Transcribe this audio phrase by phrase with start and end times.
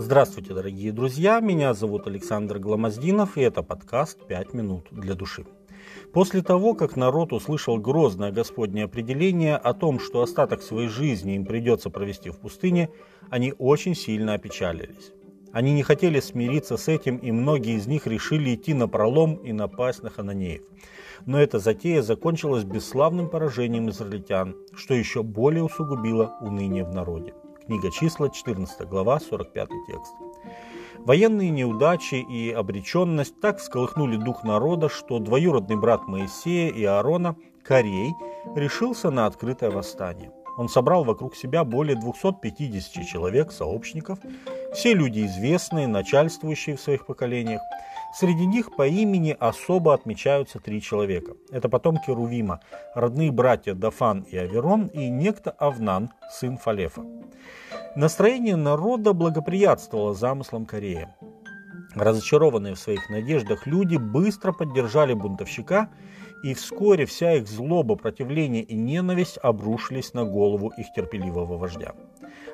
[0.00, 1.40] Здравствуйте, дорогие друзья!
[1.40, 5.44] Меня зовут Александр Гламоздинов, и это подкаст «Пять минут для души».
[6.12, 11.44] После того, как народ услышал грозное Господнее определение о том, что остаток своей жизни им
[11.44, 12.90] придется провести в пустыне,
[13.28, 15.10] они очень сильно опечалились.
[15.52, 19.52] Они не хотели смириться с этим, и многие из них решили идти на пролом и
[19.52, 20.62] напасть на хананеев.
[21.26, 27.34] Но эта затея закончилась бесславным поражением израильтян, что еще более усугубило уныние в народе.
[27.68, 30.14] Книга числа, 14 глава, 45 текст.
[31.00, 38.14] Военные неудачи и обреченность так всколыхнули дух народа, что двоюродный брат Моисея и Аарона, Корей,
[38.56, 40.32] решился на открытое восстание.
[40.56, 44.18] Он собрал вокруг себя более 250 человек, сообщников,
[44.72, 47.60] все люди известные, начальствующие в своих поколениях.
[48.18, 51.34] Среди них по имени особо отмечаются три человека.
[51.52, 52.58] Это потомки Рувима,
[52.92, 57.04] родные братья Дафан и Аверон и некто Авнан, сын Фалефа.
[57.94, 61.14] Настроение народа благоприятствовало замыслам Корея.
[61.94, 65.88] Разочарованные в своих надеждах люди быстро поддержали бунтовщика,
[66.42, 71.94] и вскоре вся их злоба, противление и ненависть обрушились на голову их терпеливого вождя.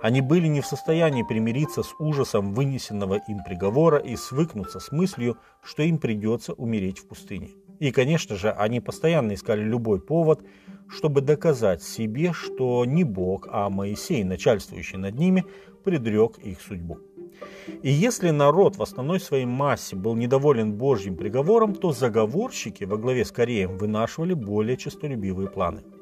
[0.00, 5.36] Они были не в состоянии примириться с ужасом вынесенного им приговора и свыкнуться с мыслью,
[5.62, 7.50] что им придется умереть в пустыне.
[7.80, 10.42] И, конечно же, они постоянно искали любой повод,
[10.88, 15.44] чтобы доказать себе, что не Бог, а Моисей, начальствующий над ними,
[15.84, 16.98] предрек их судьбу.
[17.82, 23.24] И если народ в основной своей массе был недоволен Божьим приговором, то заговорщики во главе
[23.24, 25.82] с Кореем вынашивали более честолюбивые планы–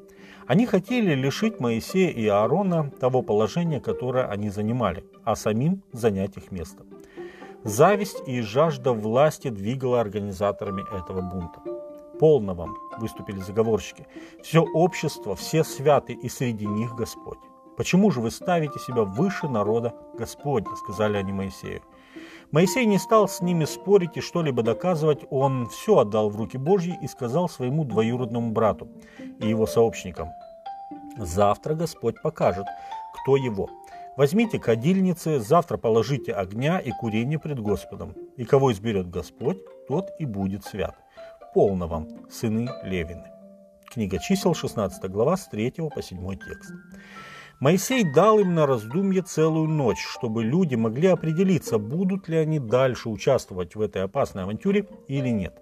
[0.49, 6.51] они хотели лишить Моисея и Аарона того положения, которое они занимали, а самим занять их
[6.51, 6.87] место.
[7.63, 11.61] Зависть и жажда власти двигала организаторами этого бунта.
[12.19, 14.07] «Полно вам»,– выступили заговорщики,–
[14.41, 17.48] «все общество, все святы, и среди них Господь».
[17.79, 21.81] «Почему же вы ставите себя выше народа Господня?»– сказали они Моисею.
[22.51, 26.99] Моисей не стал с ними спорить и что-либо доказывать, он все отдал в руки Божьи
[27.01, 28.89] и сказал своему двоюродному брату
[29.39, 30.27] и его сообщникам,
[31.17, 32.65] «Завтра Господь покажет,
[33.13, 33.69] кто его.
[34.17, 40.25] Возьмите кадильницы, завтра положите огня и курение пред Господом, и кого изберет Господь, тот и
[40.25, 40.97] будет свят.
[41.53, 43.31] Полно вам, сыны Левины».
[43.85, 46.73] Книга чисел, 16 глава, с 3 по 7 текст.
[47.59, 53.09] Моисей дал им на раздумье целую ночь, чтобы люди могли определиться, будут ли они дальше
[53.09, 55.61] участвовать в этой опасной авантюре или нет.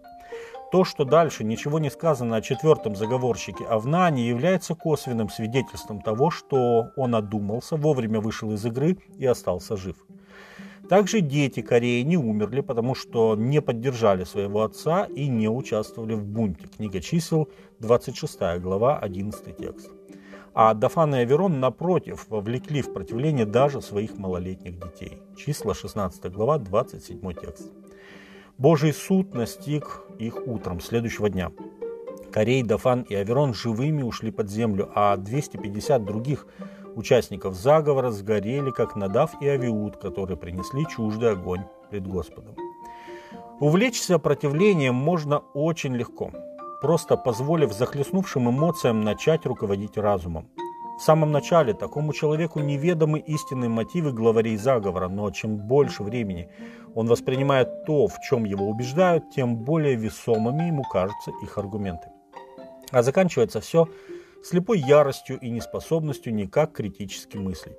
[0.72, 6.90] То, что дальше ничего не сказано о четвертом заговорщике Авнане, является косвенным свидетельством того, что
[6.98, 9.96] он одумался, вовремя вышел из игры и остался жив.
[10.90, 16.24] Также дети Кореи не умерли, потому что не поддержали своего отца и не участвовали в
[16.24, 16.68] бунте.
[16.78, 19.90] Книга чисел, 26 глава, 11 текст.
[20.60, 25.22] А Дафан и Аверон, напротив, вовлекли в противление даже своих малолетних детей.
[25.38, 27.72] Числа 16 глава, 27 текст.
[28.58, 31.52] Божий суд настиг их утром следующего дня.
[32.32, 36.48] Корей, Дафан и Аверон живыми ушли под землю, а 250 других
[36.96, 42.56] участников заговора сгорели, как Надав и Авиуд, которые принесли чуждый огонь пред Господом.
[43.60, 46.32] Увлечься противлением можно очень легко–
[46.82, 50.48] просто позволив захлестнувшим эмоциям начать руководить разумом.
[50.98, 56.50] В самом начале такому человеку неведомы истинные мотивы главарей заговора, но чем больше времени
[56.96, 62.08] он воспринимает то, в чем его убеждают, тем более весомыми ему кажутся их аргументы.
[62.92, 63.88] А заканчивается все
[64.44, 67.78] слепой яростью и неспособностью никак критически мыслить.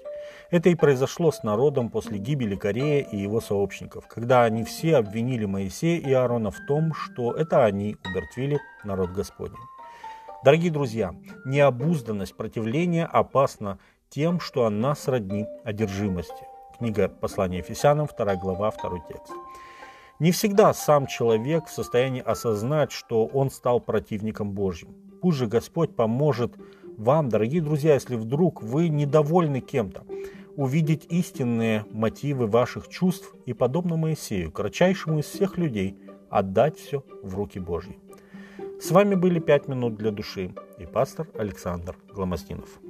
[0.50, 5.44] Это и произошло с народом после гибели Корея и его сообщников, когда они все обвинили
[5.44, 9.56] Моисея и Аарона в том, что это они умертвили народ Господень.
[10.44, 11.14] Дорогие друзья,
[11.44, 16.46] необузданность противления опасна тем, что она сродни одержимости.
[16.78, 19.32] Книга послания Ефесянам, 2 глава, 2 текст.
[20.20, 24.94] Не всегда сам человек в состоянии осознать, что он стал противником Божьим.
[25.20, 26.54] Пусть же Господь поможет
[26.96, 30.04] вам, дорогие друзья, если вдруг вы недовольны кем-то,
[30.58, 35.96] увидеть истинные мотивы ваших чувств и, подобно Моисею, кратчайшему из всех людей,
[36.30, 37.96] отдать все в руки Божьи.
[38.80, 42.80] С вами были «Пять минут для души» и пастор Александр Гломоздинов.